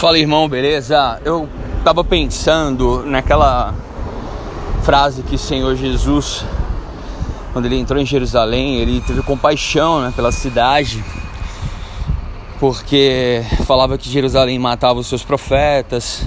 [0.00, 1.20] Fala irmão, beleza?
[1.26, 1.46] Eu
[1.84, 3.74] tava pensando naquela
[4.82, 6.42] frase que o Senhor Jesus,
[7.52, 11.04] quando ele entrou em Jerusalém, ele teve compaixão né, pela cidade,
[12.58, 16.26] porque falava que Jerusalém matava os seus profetas.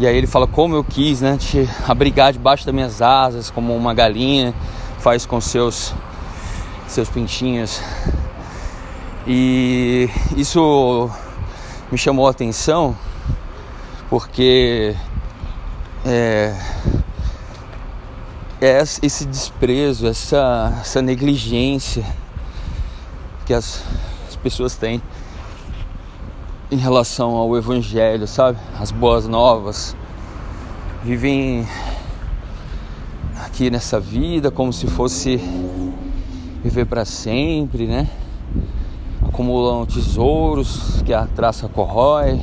[0.00, 3.76] E aí ele fala como eu quis, né, te abrigar debaixo das minhas asas, como
[3.76, 4.54] uma galinha
[4.98, 5.92] faz com seus
[6.88, 7.82] seus pintinhos.
[9.26, 10.08] E
[10.38, 11.10] isso
[11.92, 12.96] me chamou a atenção
[14.08, 14.96] porque
[16.06, 16.56] é,
[18.58, 22.02] é esse desprezo, essa, essa negligência
[23.44, 23.84] que as,
[24.26, 25.02] as pessoas têm
[26.70, 28.58] em relação ao Evangelho, sabe?
[28.80, 29.94] As boas novas.
[31.04, 31.68] Vivem
[33.44, 35.36] aqui nessa vida como se fosse
[36.62, 38.08] viver para sempre, né?
[39.32, 42.38] Acumulam tesouros que a traça corrói.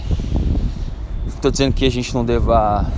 [1.28, 2.92] Estou dizendo que a gente não deva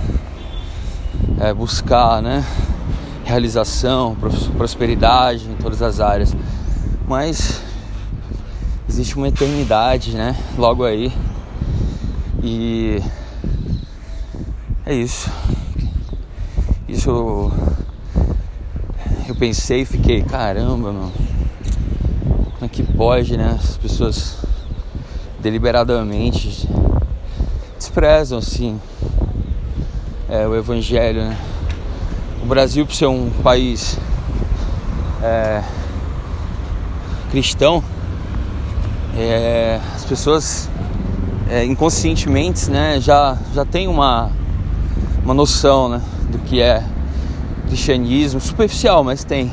[1.38, 2.42] é, buscar né,
[3.22, 4.16] realização,
[4.56, 6.34] prosperidade em todas as áreas,
[7.06, 7.62] mas
[8.88, 11.12] existe uma eternidade né, logo aí
[12.42, 12.98] e
[14.86, 15.30] é isso.
[16.88, 17.52] Isso
[19.28, 21.31] eu pensei e fiquei, caramba, mano
[22.72, 23.58] que pode, né?
[23.62, 24.38] As pessoas
[25.40, 26.66] deliberadamente
[27.76, 28.80] desprezam assim
[30.28, 31.36] é, o evangelho, né?
[32.42, 33.98] O Brasil, por ser um país
[35.22, 35.62] é,
[37.30, 37.84] cristão,
[39.18, 40.70] é, as pessoas
[41.50, 44.30] é, inconscientemente né, já, já tem uma,
[45.22, 46.82] uma noção né, do que é
[47.66, 49.52] cristianismo, superficial, mas tem.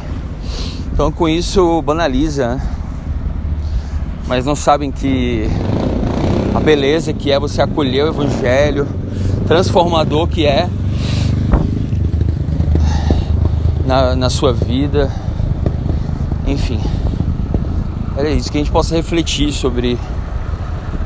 [0.94, 2.79] Então com isso banaliza né?
[4.30, 5.50] Mas não sabem que
[6.54, 8.88] a beleza que é você acolher o Evangelho,
[9.48, 10.70] transformador que é
[13.88, 15.12] na, na sua vida,
[16.46, 16.80] enfim.
[18.18, 19.98] É isso, que a gente possa refletir sobre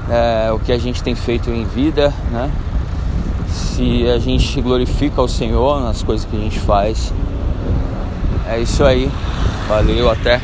[0.09, 2.51] é, o que a gente tem feito em vida, né?
[3.47, 7.13] Se a gente glorifica o Senhor nas coisas que a gente faz.
[8.49, 9.09] É isso aí.
[9.69, 10.41] Valeu, até.